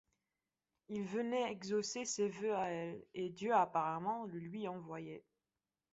Il 0.89 1.03
venait 1.03 1.51
exaucer 1.51 2.05
ses 2.05 2.27
vœux 2.27 2.55
à 2.55 2.71
elle, 2.71 3.05
et 3.13 3.29
Dieu 3.29 3.53
apparemment 3.53 4.25
le 4.25 4.39
lui 4.39 4.67
envoyait. 4.67 5.23